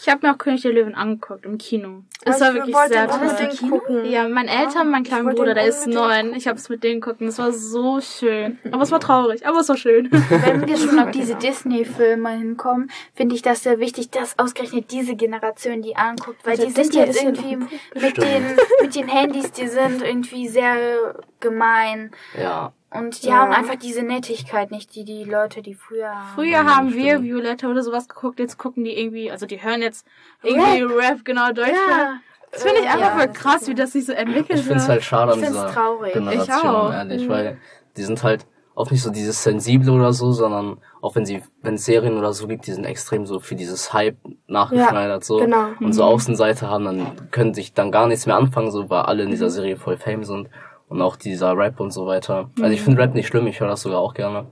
Ich 0.03 0.09
habe 0.09 0.27
mir 0.27 0.35
auch 0.35 0.39
König 0.39 0.63
der 0.63 0.73
Löwen 0.73 0.97
angeguckt 0.97 1.45
im 1.45 1.59
Kino. 1.59 2.03
Es 2.25 2.41
war 2.41 2.49
ich 2.49 2.55
wirklich 2.55 2.75
wollte 2.75 2.95
sehr 2.95 3.09
toll. 3.09 3.71
gucken. 3.71 4.05
Ja, 4.05 4.27
mein 4.27 4.49
Eltern, 4.49 4.91
mein 4.91 5.05
kleiner 5.05 5.33
Bruder, 5.33 5.55
der 5.55 5.67
ist 5.67 5.87
neun. 5.87 6.35
Ich 6.35 6.49
habe 6.49 6.59
es 6.59 6.69
mit 6.69 6.83
denen 6.83 7.01
geguckt 7.01 7.21
und 7.21 7.29
es 7.29 7.39
war 7.39 7.53
so 7.53 8.01
schön. 8.01 8.59
Aber 8.73 8.83
es 8.83 8.91
war 8.91 8.99
traurig, 8.99 9.47
aber 9.47 9.61
es 9.61 9.69
war 9.69 9.77
schön. 9.77 10.11
Wenn 10.29 10.67
wir 10.67 10.77
schon 10.77 10.99
auf 10.99 11.13
diese 11.13 11.37
Disney-Filme 11.37 12.31
hinkommen, 12.31 12.91
finde 13.15 13.37
ich 13.37 13.43
das 13.43 13.63
sehr 13.63 13.79
wichtig, 13.79 14.11
dass 14.11 14.37
ausgerechnet 14.41 14.91
diese 14.91 15.15
Generation 15.15 15.83
die 15.83 15.95
anguckt, 15.95 16.45
weil 16.45 16.59
Also 16.59 16.67
die 16.67 16.73
sind 16.73 16.95
Disney 16.95 17.01
jetzt 17.01 17.23
irgendwie 17.23 17.57
mit 17.95 18.17
den, 18.17 18.57
mit 18.81 18.97
den 18.97 19.07
Handys, 19.07 19.53
die 19.53 19.69
sind 19.69 20.03
irgendwie 20.03 20.49
sehr 20.49 21.15
gemein. 21.39 22.11
Ja, 22.37 22.73
Und 22.95 23.23
die 23.23 23.29
Ja. 23.29 23.37
haben 23.39 23.53
einfach 23.53 23.77
diese 23.77 24.03
Nettigkeit 24.03 24.71
nicht, 24.71 24.95
die 24.95 25.05
die 25.05 25.25
Leute, 25.25 25.63
die 25.63 25.75
früher 25.75 26.09
haben. 26.11 26.29
Früher 26.35 26.65
haben 26.65 26.93
wir 26.93 27.13
stimmt. 27.15 27.25
Violetta 27.25 27.69
oder 27.69 27.83
sowas 27.83 28.09
geguckt, 28.09 28.39
jetzt 28.39 28.59
gucken 28.59 28.85
die 28.85 28.99
irgendwie, 28.99 29.31
also 29.31 29.47
die 29.47 29.63
hören 29.63 29.81
jetzt 29.83 30.07
irgendwie 30.43 30.83
Rap, 30.83 31.25
genau, 31.25 31.53
Deutsch. 31.53 31.71
Ja. 31.71 32.15
Das 32.51 32.63
finde 32.65 32.81
ich 32.81 32.87
einfach 32.87 33.01
Ja, 33.01 33.19
voll 33.19 33.29
krass, 33.29 33.67
wie 33.67 33.75
das 33.75 33.93
sich 33.93 34.05
so 34.05 34.13
entwickelt 34.13 34.59
Ich 34.59 34.67
finde 34.67 34.83
es 34.83 34.89
halt 34.89 35.03
schade 35.03 35.33
an 35.33 35.41
Ich 35.41 35.47
dieser 35.47 35.73
traurig. 35.73 36.13
Generation, 36.13 36.45
Ich 36.45 36.53
auch. 36.65 36.89
Mhm. 36.89 36.95
ehrlich, 36.95 37.29
weil 37.29 37.57
die 37.97 38.03
sind 38.03 38.23
halt 38.23 38.45
auch 38.75 38.91
nicht 38.91 39.03
so 39.03 39.11
dieses 39.11 39.43
Sensible 39.43 39.91
oder 39.93 40.13
so, 40.13 40.33
sondern 40.33 40.79
auch 41.01 41.15
wenn 41.15 41.25
sie, 41.27 41.43
wenn 41.63 41.75
es 41.75 41.85
Serien 41.87 42.17
oder 42.19 42.33
so 42.35 42.47
gibt, 42.47 42.67
die 42.67 42.73
sind 42.73 42.85
extrem 42.85 43.27
so 43.27 43.39
für 43.41 43.55
dieses 43.55 43.93
Hype 43.95 44.17
nachgeschneidert 44.47 45.25
so 45.25 45.39
genau. 45.39 45.69
und 45.81 45.93
so 45.93 46.05
Außenseite 46.05 46.69
haben, 46.69 46.85
dann 46.85 47.31
können 47.31 47.55
sich 47.55 47.73
dann 47.75 47.91
gar 47.91 48.07
nichts 48.07 48.27
mehr 48.27 48.37
anfangen, 48.37 48.71
so 48.71 48.89
weil 48.91 49.03
alle 49.03 49.23
in 49.25 49.31
dieser 49.31 49.51
Serie 49.51 49.77
voll 49.77 49.97
Fame 49.97 50.25
sind 50.25 50.49
und 50.93 51.03
auch 51.03 51.17
dieser 51.17 51.57
Rap 51.57 51.81
und 51.81 51.91
so 51.91 52.07
weiter. 52.07 52.51
Also 52.61 52.73
ich 52.73 52.83
finde 52.83 53.03
Rap 53.03 53.15
nicht 53.15 53.27
schlimm, 53.27 53.47
ich 53.47 53.61
höre 53.61 53.69
das 53.69 53.83
sogar 53.83 53.99
auch 54.01 54.15
gerne, 54.15 54.47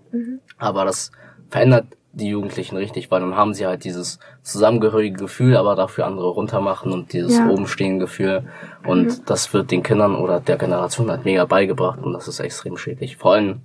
aber 0.59 0.85
das 0.85 1.13
verändert 1.49 1.87
die 2.13 2.29
Jugendlichen 2.29 2.77
richtig, 2.77 3.11
weil 3.11 3.21
dann 3.21 3.37
haben 3.37 3.55
sie 3.55 3.67
halt 3.67 3.85
dieses 3.85 4.19
zusammengehörige 4.43 5.17
Gefühl, 5.17 5.57
aber 5.57 5.77
dafür 5.77 6.07
andere 6.07 6.29
runtermachen 6.29 6.93
und 6.93 7.13
dieses 7.13 7.39
Ja. 7.39 7.49
obenstehen 7.49 8.01
Gefühl. 8.01 8.45
Und 8.85 9.31
das 9.31 9.55
wird 9.55 9.71
den 9.71 9.83
Kindern 9.85 10.17
oder 10.17 10.41
der 10.41 10.57
Generation 10.57 11.09
halt 11.11 11.25
mega 11.25 11.45
beigebracht 11.45 12.01
und 12.03 12.13
das 12.13 12.27
ist 12.27 12.41
extrem 12.41 12.77
schädlich. 12.77 13.17
Vor 13.17 13.35
allem 13.35 13.61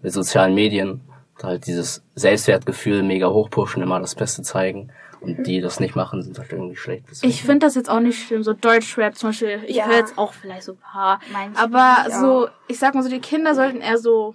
mit 0.00 0.12
sozialen 0.12 0.54
Medien, 0.54 1.02
da 1.38 1.48
halt 1.48 1.66
dieses 1.66 2.02
Selbstwertgefühl 2.14 3.02
mega 3.02 3.28
hochpushen, 3.28 3.82
immer 3.82 4.00
das 4.00 4.14
Beste 4.14 4.42
zeigen. 4.42 4.90
Und 5.20 5.46
die 5.46 5.60
das 5.60 5.80
nicht 5.80 5.94
machen, 5.96 6.22
sind 6.22 6.38
halt 6.38 6.50
irgendwie 6.52 6.76
schlecht. 6.76 7.04
Deswegen- 7.10 7.30
Ich 7.30 7.42
finde 7.42 7.66
das 7.66 7.74
jetzt 7.74 7.90
auch 7.90 8.00
nicht 8.00 8.26
schlimm, 8.26 8.42
so 8.42 8.52
Deutschrap 8.54 9.16
zum 9.16 9.30
Beispiel. 9.30 9.60
Ich 9.66 9.76
Ja. 9.76 9.86
höre 9.86 9.96
jetzt 9.96 10.16
auch 10.16 10.32
vielleicht 10.32 10.62
so 10.62 10.72
ein 10.72 10.78
paar. 10.78 11.20
Manche 11.32 11.58
Aber 11.60 12.06
ich 12.08 12.14
so, 12.14 12.48
ich 12.68 12.78
sag 12.78 12.94
mal 12.94 13.02
so, 13.02 13.08
die 13.10 13.20
Kinder 13.20 13.54
sollten 13.54 13.80
eher 13.80 13.98
so 13.98 14.34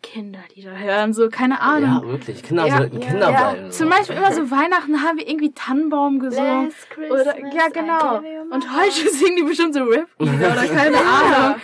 Kinderlieder 0.00 0.78
hören, 0.78 1.12
so, 1.12 1.28
keine 1.28 1.54
ja, 1.54 1.60
Ahnung. 1.60 2.06
wirklich. 2.08 2.42
Kinder 2.42 2.66
Ja, 2.66 2.76
sollten 2.78 3.00
ja, 3.00 3.06
Kinder 3.08 3.30
ja. 3.30 3.50
bleiben. 3.52 3.70
Zum 3.72 3.90
Beispiel 3.90 4.16
immer 4.16 4.32
so 4.32 4.42
Weihnachten 4.50 5.02
haben 5.02 5.18
wir 5.18 5.28
irgendwie 5.28 5.52
Tannenbaum 5.52 6.20
gesungen. 6.20 6.66
Last 6.66 6.88
Christmas, 6.90 7.20
Oder, 7.20 7.38
ja, 7.54 7.66
I 7.68 7.72
genau. 7.72 8.18
Und 8.54 8.64
heute 8.76 9.10
singen 9.10 9.36
die 9.36 9.42
bestimmt 9.42 9.74
so 9.74 9.82
Rap-Lieder 9.82 10.52
oder 10.52 10.66
keine 10.68 10.96
Ahnung. 10.98 11.60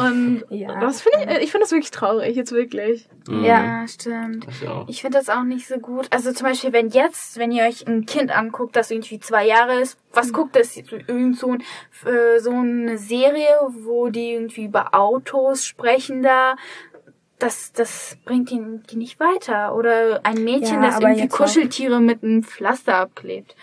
Und 0.00 0.44
Ja. 0.50 0.80
das 0.80 1.02
finde 1.02 1.32
ich, 1.36 1.44
ich 1.44 1.50
finde 1.50 1.64
das 1.64 1.72
wirklich 1.72 1.90
traurig, 1.90 2.36
jetzt 2.36 2.52
wirklich. 2.52 3.08
Mhm. 3.28 3.44
Ja. 3.44 3.86
Stimmt. 3.86 4.46
Ja. 4.62 4.84
Ich 4.88 5.02
finde 5.02 5.18
das 5.18 5.28
auch 5.28 5.42
nicht 5.44 5.66
so 5.66 5.78
gut. 5.78 6.06
Also 6.10 6.32
zum 6.32 6.46
Beispiel, 6.46 6.72
wenn 6.72 6.88
jetzt, 6.88 7.38
wenn 7.38 7.52
ihr 7.52 7.64
euch 7.64 7.86
ein 7.86 8.06
Kind 8.06 8.36
anguckt, 8.36 8.76
das 8.76 8.90
irgendwie 8.90 9.20
zwei 9.20 9.46
Jahre 9.46 9.80
ist, 9.80 9.98
was 10.12 10.32
guckt 10.32 10.56
das? 10.56 10.76
Irgend 10.76 11.38
so, 11.38 11.52
ein, 11.52 11.62
äh, 12.04 12.40
so 12.40 12.50
eine 12.50 12.98
Serie, 12.98 13.46
wo 13.68 14.08
die 14.08 14.32
irgendwie 14.32 14.64
über 14.64 14.94
Autos 14.94 15.64
sprechen 15.64 16.22
da. 16.22 16.56
Das, 17.40 17.72
das 17.72 18.16
bringt 18.24 18.50
die, 18.50 18.60
die 18.90 18.96
nicht 18.96 19.18
weiter. 19.18 19.74
Oder 19.74 20.20
ein 20.24 20.44
Mädchen, 20.44 20.82
Ja, 20.82 20.90
das 20.90 21.00
irgendwie 21.00 21.22
jetzt 21.22 21.32
auch- 21.34 21.38
Kuscheltiere 21.38 21.98
mit 22.00 22.22
einem 22.22 22.42
Pflaster 22.44 22.96
abklebt. 22.98 23.56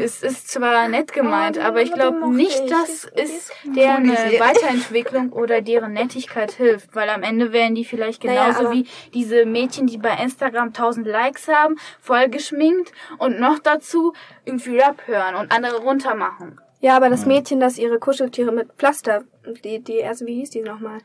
Es 0.00 0.22
ist 0.22 0.48
zwar 0.48 0.88
nett 0.88 1.12
gemeint, 1.12 1.56
Oh, 1.56 1.60
die 1.60 1.66
aber 1.66 1.82
ich 1.82 1.92
glaube 1.92 2.26
nicht, 2.32 2.62
ich. 2.64 2.72
es 2.72 3.04
ist 3.04 3.52
deren. 3.64 4.08
Weiterentwicklung 4.08 5.32
oder 5.32 5.60
deren 5.60 5.92
Nettigkeit 5.92 6.52
hilft. 6.52 6.94
Weil 6.94 7.10
am 7.10 7.22
Ende 7.22 7.52
werden 7.52 7.74
die 7.74 7.84
vielleicht 7.84 8.24
Naja, 8.24 8.44
genauso 8.46 8.66
aber- 8.66 8.72
wie 8.72 8.86
diese 9.12 9.44
Mädchen, 9.46 9.86
die 9.86 9.98
bei 9.98 10.14
Instagram 10.22 10.72
1000 10.72 11.06
Likes 11.06 11.48
haben, 11.48 11.76
voll 12.00 12.28
geschminkt 12.28 12.92
und 13.18 13.40
noch 13.40 13.58
dazu 13.58 14.12
irgendwie 14.44 14.78
Rap 14.78 15.02
hören 15.06 15.34
und 15.34 15.50
andere 15.52 15.78
runtermachen. 15.78 16.60
Ja, 16.84 16.96
aber 16.96 17.08
das 17.08 17.24
Mädchen, 17.24 17.60
das 17.60 17.78
ihre 17.78 17.98
Kuscheltiere 17.98 18.52
mit 18.52 18.68
Pflaster, 18.76 19.24
die, 19.64 19.78
die 19.82 19.94
erste, 19.96 20.26
wie 20.26 20.34
hieß 20.34 20.50
die 20.50 20.60
nochmal? 20.60 20.98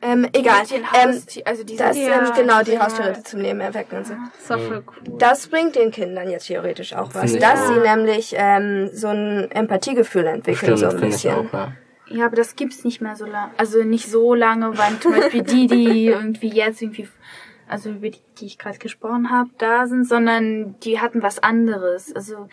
Ähm, 0.00 0.28
egal. 0.32 0.62
Ähm, 0.72 1.10
Haustier- 1.10 1.44
also 1.44 1.64
diese 1.64 1.82
das, 1.82 1.96
Ja, 1.98 2.24
ähm, 2.24 2.32
genau, 2.36 2.62
die 2.62 2.74
ja. 2.74 2.84
Haustiere 2.84 3.14
die 3.14 3.24
zum 3.24 3.40
Leben 3.40 3.58
erwecken 3.58 3.96
und 3.96 4.06
so. 4.06 4.14
Das 4.38 4.50
war 4.50 4.58
voll 4.60 4.84
cool. 4.86 5.18
Das 5.18 5.48
bringt 5.48 5.74
den 5.74 5.90
Kindern 5.90 6.30
jetzt 6.30 6.46
theoretisch 6.46 6.92
auch 6.94 7.12
was, 7.14 7.32
Finde 7.32 7.40
dass 7.40 7.62
auch. 7.68 7.74
sie 7.74 7.80
nämlich 7.80 8.32
ähm, 8.38 8.90
so 8.92 9.08
ein 9.08 9.50
Empathiegefühl 9.50 10.24
entwickeln, 10.26 10.76
Stimmt, 10.76 10.92
so 10.92 10.96
ein 10.96 11.00
bisschen. 11.00 11.34
auch, 11.34 11.52
ja. 11.52 11.72
Ja, 12.10 12.26
aber 12.26 12.36
das 12.36 12.54
gibt's 12.54 12.84
nicht 12.84 13.00
mehr 13.00 13.16
so 13.16 13.26
lange. 13.26 13.50
Also 13.56 13.82
nicht 13.82 14.06
so 14.08 14.34
lange, 14.34 14.78
weil 14.78 15.00
zum 15.00 15.16
Beispiel 15.16 15.42
die, 15.42 15.66
die 15.66 16.06
irgendwie 16.12 16.50
jetzt 16.50 16.80
irgendwie, 16.80 17.08
also 17.66 17.90
über 17.90 18.08
die, 18.10 18.20
die 18.38 18.46
ich 18.46 18.56
gerade 18.56 18.78
gesprochen 18.78 19.30
habe, 19.30 19.50
da 19.58 19.88
sind, 19.88 20.04
sondern 20.08 20.78
die 20.84 21.00
hatten 21.00 21.22
was 21.24 21.42
anderes. 21.42 22.14
Also 22.14 22.46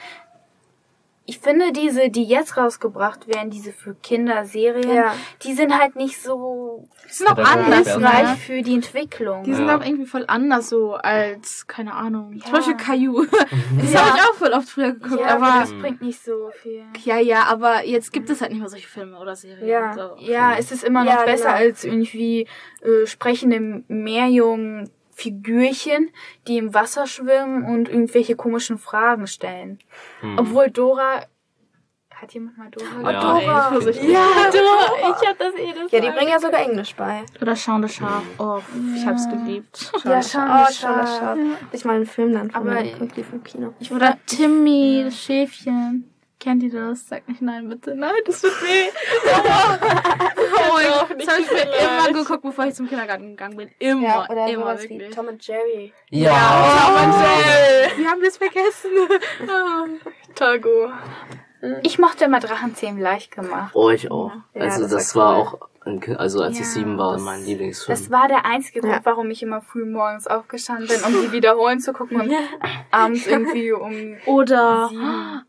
ich 1.27 1.39
finde 1.39 1.71
diese, 1.71 2.09
die 2.09 2.23
jetzt 2.23 2.55
rausgebracht 2.55 3.27
werden, 3.27 3.49
diese 3.49 3.73
für 3.73 3.95
Kinderserien, 3.95 4.93
Ja. 4.95 5.15
die 5.43 5.53
sind 5.53 5.75
halt 5.77 5.95
nicht 5.95 6.21
so 6.21 6.87
Die 7.09 7.13
sind 7.13 7.27
auch 7.29 7.37
anders, 7.37 7.97
ne? 7.97 8.37
für 8.37 8.61
die 8.61 8.75
Entwicklung. 8.75 9.43
Die 9.43 9.53
sind 9.55 9.67
Ja. 9.67 9.77
auch 9.77 9.83
irgendwie 9.83 10.05
voll 10.05 10.25
anders 10.27 10.69
so 10.69 10.93
als, 10.93 11.65
keine 11.65 11.93
Ahnung, 11.95 12.33
Ja. 12.33 12.43
zum 12.45 12.51
Beispiel 12.53 12.77
Caillou. 12.77 13.25
Das 13.79 13.91
Ja. 13.93 14.05
habe 14.05 14.17
ich 14.17 14.23
auch 14.23 14.33
voll 14.35 14.51
oft 14.53 14.69
früher 14.69 14.91
geguckt, 14.93 15.19
ja, 15.21 15.35
aber 15.35 15.45
aber... 15.47 15.59
das 15.61 15.73
bringt 15.73 16.01
nicht 16.01 16.23
so 16.23 16.51
viel. 16.61 16.83
Ja, 17.03 17.17
ja, 17.17 17.43
aber 17.45 17.83
jetzt 17.85 18.13
gibt 18.13 18.29
es 18.29 18.41
halt 18.41 18.51
nicht 18.51 18.59
mehr 18.59 18.69
solche 18.69 18.87
Filme 18.87 19.17
oder 19.19 19.35
Serien. 19.35 19.67
Ja. 19.67 19.93
So. 19.93 20.15
Ja, 20.19 20.55
es 20.57 20.71
ist 20.71 20.83
immer 20.83 21.03
noch 21.03 21.11
Ja, 21.11 21.23
besser 21.25 21.45
genau. 21.45 21.57
als 21.57 21.83
irgendwie 21.83 22.47
äh, 22.81 23.05
sprechende 23.07 23.83
Meerjungen 23.87 24.89
Figürchen, 25.15 26.11
die 26.47 26.57
im 26.57 26.73
Wasser 26.73 27.07
schwimmen 27.07 27.63
und 27.65 27.89
irgendwelche 27.89 28.35
komischen 28.35 28.77
Fragen 28.77 29.27
stellen. 29.27 29.79
Hm. 30.19 30.37
Obwohl 30.37 30.69
Dora 30.69 31.21
hat 32.13 32.33
jemand 32.33 32.57
mal 32.57 32.69
Dora? 32.69 33.11
Ja. 33.11 33.21
Dora. 33.39 33.61
Vorsichtig. 33.71 34.09
Ja, 34.09 34.19
Dora, 34.51 35.09
ich 35.21 35.27
hab 35.27 35.37
das 35.39 35.53
jedes 35.57 35.91
Ja, 35.91 35.99
die 36.01 36.09
bringen 36.11 36.29
ja 36.31 36.39
sogar 36.39 36.61
Englisch 36.61 36.95
bei. 36.95 37.23
Oder 37.41 37.55
Shaun 37.55 37.85
the 37.87 37.93
Shark. 37.93 38.23
Oh, 38.37 38.59
ich 38.95 39.05
hab's 39.05 39.27
geliebt. 39.29 39.91
Ja, 40.03 40.19
Oh, 40.19 40.21
schon. 40.21 40.41
schau, 40.73 40.95
das 40.95 41.17
schau. 41.17 41.35
Ich 41.71 41.85
mal 41.85 41.95
einen 41.95 42.05
Film 42.05 42.33
dann 42.33 42.51
von 42.51 42.61
Aber- 42.69 42.81
mir 42.81 42.93
lief 43.15 43.31
im 43.33 43.43
Kino. 43.43 43.73
Oder 43.91 44.17
Timmy, 44.25 45.01
das 45.05 45.17
Schäfchen. 45.21 46.09
Kennt 46.39 46.63
ihr 46.63 46.71
das? 46.71 47.07
Sagt 47.07 47.29
nicht 47.29 47.41
nein, 47.41 47.69
bitte. 47.69 47.95
Nein, 47.95 48.13
das 48.25 48.41
tut 48.41 48.51
weh. 48.61 48.89
Oh, 50.37 50.77
oh, 50.77 51.13
das 51.17 51.27
habe 51.27 51.41
ich 51.41 51.51
mir 51.51 51.63
immer 51.63 52.13
geguckt, 52.13 52.43
bevor 52.43 52.65
ich 52.65 52.75
zum 52.75 52.87
Kindergarten 52.87 53.29
gegangen 53.29 53.57
bin. 53.57 53.71
Immer, 53.79 54.27
oder 54.29 54.47
immer 54.47 54.63
sowas 54.63 54.83
wie 54.83 54.89
wirklich. 54.89 55.15
Tom 55.15 55.27
und 55.27 55.45
Jerry. 55.45 55.93
Ja. 56.09 56.31
Wir 57.95 58.09
haben 58.09 58.21
das 58.21 58.37
vergessen. 58.37 58.91
Togo. 60.35 60.91
Ich 61.83 61.99
mochte 61.99 62.25
immer 62.25 62.39
Drachenzähmen 62.39 63.01
leicht 63.01 63.31
gemacht. 63.31 63.71
Oh, 63.75 63.89
ich 63.89 64.09
auch. 64.11 64.31
Ja, 64.53 64.61
also 64.63 64.81
das 64.83 64.91
das, 64.91 65.15
war 65.15 65.25
war 65.45 65.53
cool. 65.53 65.59
auch, 65.61 65.69
ein 65.85 65.99
Kind- 65.99 66.19
also 66.19 66.41
als 66.41 66.53
ich 66.55 66.59
Ja, 66.61 66.65
sieben 66.65 66.97
war, 66.97 67.13
das- 67.13 67.21
mein 67.21 67.45
Lieblingsfilm. 67.45 67.97
Das 67.97 68.09
war 68.11 68.27
der 68.27 68.45
einzige 68.45 68.81
Grund, 68.81 68.93
Ja. 68.93 68.99
warum 69.03 69.29
ich 69.29 69.43
immer 69.43 69.61
früh 69.61 69.85
morgens 69.85 70.25
aufgestanden 70.27 70.87
bin, 70.87 70.97
um 71.03 71.21
die 71.21 71.31
wiederholen 71.31 71.79
zu 71.79 71.93
gucken 71.93 72.21
und 72.21 72.31
abends 72.91 73.27
irgendwie 73.27 73.71
um 73.71 74.15
Oder. 74.25 74.89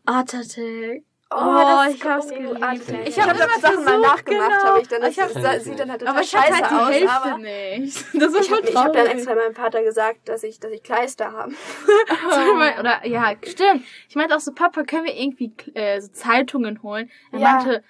Art 0.05 0.33
Attack. 0.35 1.03
Oh, 1.29 1.35
Oh, 1.39 1.83
das 1.85 1.93
ich 1.93 2.05
hab's 2.05 2.27
oh, 2.27 2.35
geliebt. 2.35 2.89
Ich 2.89 3.07
Ich 3.09 3.19
hab 3.19 3.29
habe 3.29 3.39
immer 3.43 3.59
Sachen 3.59 3.83
mal 3.83 3.99
nachgemacht, 3.99 4.25
genau. 4.49 4.63
habe 4.63 4.81
ich 4.81 4.87
dann. 4.87 5.01
Das, 5.01 5.09
Ich 5.11 5.19
hab- 5.19 5.33
das 5.33 5.63
sieht 5.65 5.77
dann 5.77 5.91
halt 5.91 5.99
total 5.99 6.15
Aber 6.15 6.23
ich 6.23 6.33
hab 6.35 6.45
scheiße 6.45 6.55
halt 6.61 6.71
die 6.71 6.75
aus. 6.75 6.89
Hälfte 6.89 7.11
aber 7.11 7.37
nicht. 7.39 8.05
Das 8.13 8.33
ist 8.33 8.41
ich 8.49 8.51
habe 8.51 8.73
hab 8.79 8.93
dann 8.93 9.05
extra 9.07 9.35
meinem 9.35 9.53
Vater 9.53 9.83
gesagt, 9.83 10.29
dass 10.29 10.43
ich, 10.43 10.59
dass 10.61 10.71
ich 10.71 10.83
Kleister 10.83 11.33
habe. 11.33 11.51
So, 12.29 12.79
Oder, 12.79 13.05
ja, 13.05 13.33
stimmt. 13.45 13.83
Ich 14.07 14.15
meinte 14.15 14.35
auch 14.35 14.39
so, 14.39 14.53
Papa, 14.53 14.83
können 14.83 15.03
wir 15.05 15.15
irgendwie 15.15 15.51
äh, 15.73 15.99
so 15.99 16.07
Zeitungen 16.13 16.81
holen? 16.81 17.11
Er 17.33 17.39
Ja. 17.39 17.51
meinte, 17.55 17.83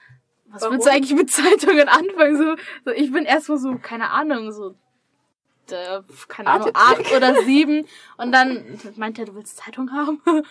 was 0.48 0.62
Warum? 0.64 0.74
willst 0.76 0.88
du 0.88 0.92
eigentlich 0.92 1.14
mit 1.16 1.30
Zeitungen 1.32 1.88
anfangen? 1.90 2.38
So, 2.38 2.56
so 2.86 2.92
ich 2.92 3.12
bin 3.12 3.26
erstmal 3.26 3.60
so, 3.60 3.76
keine 3.78 4.10
Ahnung, 4.10 4.52
so, 4.52 4.72
äh, 5.70 6.02
keine 6.28 6.50
Ahnung, 6.50 6.72
acht 6.74 7.12
oder 7.16 7.36
sieben. 7.44 7.86
Und 8.18 8.32
dann 8.32 8.80
meinte 8.96 9.22
er, 9.22 9.26
du 9.26 9.36
willst 9.36 9.58
Zeitung 9.58 9.92
haben? 9.92 10.22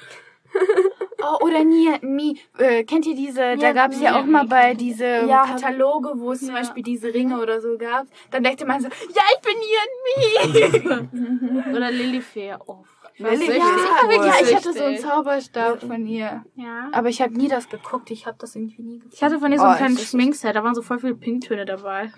Oh, 1.22 1.44
oder 1.44 1.64
Nie, 1.64 1.90
Mi, 2.02 2.38
äh, 2.58 2.84
kennt 2.84 3.06
ihr 3.06 3.14
diese, 3.16 3.40
da 3.40 3.54
Ja, 3.54 3.72
gab's 3.72 4.00
ja 4.00 4.20
auch 4.20 4.24
mal 4.26 4.46
bei 4.46 4.74
diese 4.74 5.04
Ja, 5.28 5.44
Kataloge, 5.46 6.10
wo 6.16 6.32
es 6.32 6.40
zum 6.40 6.50
Ja. 6.50 6.56
Beispiel 6.56 6.82
diese 6.82 7.12
Ringe 7.12 7.40
oder 7.40 7.60
so 7.60 7.76
gab. 7.78 8.06
Dann 8.30 8.42
dachte 8.44 8.66
man 8.66 8.80
so, 8.80 8.88
ja, 8.88 9.22
ich 9.34 9.40
bin 9.42 9.56
Nie 9.62 11.00
und 11.02 11.62
Mi. 11.70 11.76
oder 11.76 11.90
Lilifee. 11.90 12.54
Oh, 12.66 12.84
Ich 13.14 13.24
war 13.24 13.30
wirklich 13.30 13.48
ja, 13.48 14.34
ich 14.42 14.54
hatte 14.54 14.72
so 14.74 14.84
einen. 14.84 14.98
Zauberstab 14.98 15.80
von 15.80 16.06
ihr. 16.06 16.44
Ja. 16.54 16.88
Aber 16.92 17.08
ich 17.08 17.22
habe 17.22 17.32
nie 17.32 17.48
das 17.48 17.68
geguckt. 17.70 18.10
Ich 18.10 18.26
habe 18.26 18.36
das 18.38 18.54
irgendwie 18.54 18.82
nie 18.82 18.98
geguckt. 18.98 19.14
Ich 19.14 19.22
hatte 19.22 19.38
von 19.38 19.50
ihr 19.52 19.58
so 19.58 19.64
Oh, 19.64 19.68
ein 19.68 19.76
kleines 19.76 19.96
es 19.98 20.02
ist- 20.04 20.10
Schminkset, 20.10 20.54
da 20.54 20.62
waren 20.62 20.74
so 20.74 20.82
voll 20.82 20.98
viele 20.98 21.14
Pinktöne 21.14 21.64
dabei. 21.64 22.10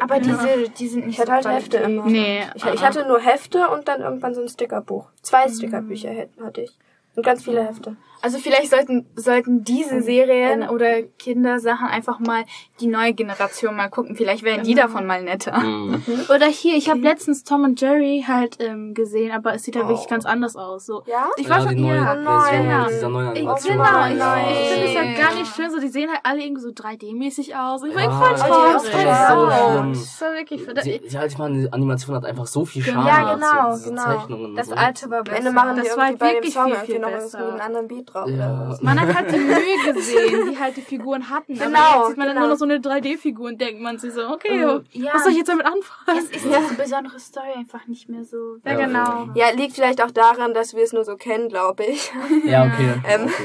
Aber 0.00 0.18
diese, 0.20 0.68
die 0.78 0.88
sind 0.88 1.06
nicht 1.06 1.14
Ich 1.14 1.20
hatte 1.20 1.32
halt 1.32 1.46
Hefte 1.48 1.78
immer. 1.78 2.04
Nee. 2.06 2.42
Ich, 2.54 2.64
ich 2.66 2.82
hatte 2.82 3.06
nur 3.06 3.20
Hefte 3.20 3.68
und 3.68 3.88
dann 3.88 4.00
irgendwann 4.02 4.34
so 4.34 4.42
ein 4.42 4.48
Stickerbuch. 4.48 5.08
Zwei 5.22 5.48
Stickerbücher 5.48 6.10
hätten- 6.10 6.44
hatte 6.44 6.62
ich. 6.62 6.78
Und 7.16 7.24
ganz 7.24 7.44
viele 7.44 7.66
Hefte. 7.66 7.96
Also 8.22 8.38
vielleicht 8.38 8.70
sollten, 8.70 9.06
sollten 9.16 9.64
diese 9.64 10.02
Serien 10.02 10.68
oder 10.68 11.02
Kindersachen 11.18 11.86
einfach 11.88 12.18
mal 12.18 12.44
die 12.80 12.86
neue 12.86 13.14
Generation 13.14 13.74
mal 13.76 13.88
gucken. 13.88 14.16
Vielleicht 14.16 14.42
werden 14.42 14.64
die 14.64 14.74
Genau. 14.74 14.86
davon 14.88 15.06
mal 15.06 15.22
netter. 15.22 15.60
Hm. 15.60 16.02
Oder 16.34 16.46
hier, 16.46 16.76
ich 16.76 16.90
habe 16.90 17.00
letztens 17.00 17.44
Tom 17.44 17.64
und 17.64 17.80
Jerry 17.80 18.24
halt 18.26 18.56
ähm, 18.60 18.94
gesehen, 18.94 19.32
aber 19.32 19.54
es 19.54 19.62
sieht 19.62 19.76
halt 19.76 19.86
Oh. 19.86 19.88
wirklich 19.88 20.08
ganz 20.08 20.26
anders 20.26 20.56
aus. 20.56 20.86
So. 20.86 21.02
Ja? 21.06 21.28
Ich 21.36 21.48
war 21.48 21.58
ja, 21.58 21.66
schon 21.66 21.76
die 21.76 21.82
neue 21.82 22.02
Version 22.02 22.86
dieser 22.90 23.08
neuen 23.08 23.28
Animation. 23.28 23.72
genau, 23.76 24.06
ich, 24.06 24.68
finde 24.68 24.86
es 24.86 24.94
ja 24.94 25.02
gar 25.26 25.34
nicht 25.34 25.54
schön, 25.56 25.70
so 25.70 25.80
die 25.80 25.88
sehen 25.88 26.10
halt 26.10 26.20
alle 26.24 26.42
irgendwie 26.42 26.62
so 26.62 26.68
3D-mäßig 26.70 27.54
aus. 27.56 27.82
Ich 27.84 27.94
war 27.94 28.02
Ja, 28.02 28.10
voll 28.10 28.34
die 28.34 28.40
traurig. 28.40 28.76
ist 28.76 28.88
voll 28.88 29.02
Ja. 29.02 29.70
schlimm. 29.72 29.92
Das 29.94 30.20
war 30.20 30.32
wirklich 30.34 30.62
für 30.62 30.74
Die, 30.74 31.00
ja, 31.08 31.24
ich 31.24 31.38
meine, 31.38 31.58
die 31.62 31.72
Animation 31.72 32.16
hat 32.16 32.24
einfach 32.24 32.46
so 32.46 32.64
viel 32.64 32.82
Charme. 32.82 33.06
Ja, 33.06 33.34
genau, 33.34 33.74
so, 33.76 33.88
genau. 33.90 34.02
Zeichnungen 34.02 34.54
Das 34.56 34.66
so. 34.68 34.74
alte 34.74 35.10
war 35.10 35.18
Am 35.18 35.24
besser. 35.24 35.36
Ende 35.38 35.50
machen 35.52 35.76
die 35.76 35.82
Das 35.88 35.96
war 35.96 36.08
dem 36.10 36.20
wirklich 36.20 36.54
Song 36.54 36.66
viel, 36.74 36.76
viel 36.84 36.98
noch 36.98 37.10
besser. 37.10 37.38
einen 37.52 37.60
anderen 37.60 37.88
Beat 37.88 38.09
drauf. 38.12 38.28
Ja. 38.28 38.76
Man 38.82 39.00
hat 39.00 39.14
halt 39.14 39.32
die 39.32 39.38
Mühe 39.38 39.92
gesehen, 39.94 40.50
die 40.50 40.58
halt 40.58 40.76
die 40.76 40.82
Figuren 40.82 41.28
hatten. 41.30 41.54
Genau, 41.54 41.78
aber 41.78 41.98
jetzt 41.98 42.08
sieht 42.08 42.16
man 42.18 42.26
dann 42.26 42.36
genau. 42.36 42.40
nur 42.46 42.48
noch 42.50 42.58
so 42.58 42.64
eine 42.64 42.78
3D-Figur 42.78 43.48
und 43.48 43.60
denkt 43.60 43.80
man 43.80 43.98
sich 43.98 44.12
so, 44.12 44.28
okay, 44.28 44.64
Mhm, 44.66 44.84
ja. 44.92 45.14
was 45.14 45.22
soll 45.22 45.32
ich 45.32 45.38
jetzt 45.38 45.48
damit 45.48 45.66
anfangen? 45.66 46.18
Jetzt 46.18 46.34
ist 46.36 46.44
diese 46.44 46.74
besondere 46.76 47.18
Story 47.18 47.52
einfach 47.56 47.86
nicht 47.86 48.08
mehr 48.08 48.24
so. 48.24 48.56
Ja, 48.64 48.72
Ja, 48.72 48.86
genau. 48.86 49.28
Ja, 49.34 49.50
liegt 49.50 49.74
vielleicht 49.74 50.02
auch 50.02 50.10
daran, 50.10 50.54
dass 50.54 50.74
wir 50.74 50.82
es 50.82 50.92
nur 50.92 51.04
so 51.04 51.16
kennen, 51.16 51.48
glaube 51.48 51.84
ich. 51.84 52.12
Ja, 52.44 52.64
okay. 52.72 52.94
Ähm. 53.08 53.24
okay 53.24 53.42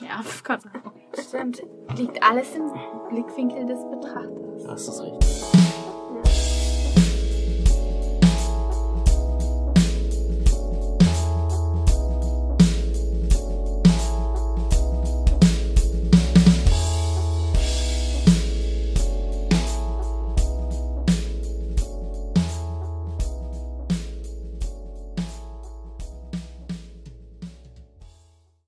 ja. 0.00 0.06
Ja, 0.08 0.20
Gott. 0.44 0.60
Stimmt. 1.20 1.62
Liegt 1.96 2.22
alles 2.22 2.54
im 2.54 2.70
Blickwinkel 3.08 3.66
des 3.66 3.80
Betrachters. 3.90 4.64
Das 4.64 4.88
ist 4.88 5.02
richtig. 5.02 5.67